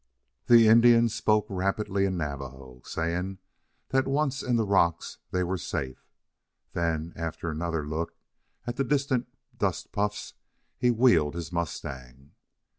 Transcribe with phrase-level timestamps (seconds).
[0.47, 3.37] The Indian spoke rapidly in Navajo, saying
[3.89, 6.07] that once in the rocks they were safe.
[6.73, 8.15] Then, after another look
[8.65, 10.33] at the distant dust puffs,
[10.79, 12.31] he wheeled his mustang.